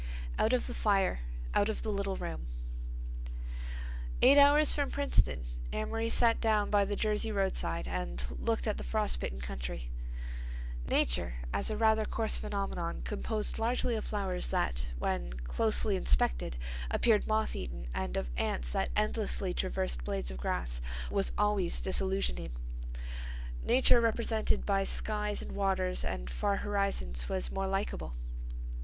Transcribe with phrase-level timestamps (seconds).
[0.39, 1.19] "OUT OF THE FIRE,
[1.53, 2.47] OUT OF THE LITTLE ROOM"
[4.23, 8.83] Eight hours from Princeton Amory sat down by the Jersey roadside and looked at the
[8.83, 9.91] frost bitten country.
[10.89, 16.57] Nature as a rather coarse phenomenon composed largely of flowers that, when closely inspected,
[16.89, 20.81] appeared moth eaten, and of ants that endlessly traversed blades of grass,
[21.11, 22.49] was always disillusioning;
[23.61, 28.15] nature represented by skies and waters and far horizons was more likable.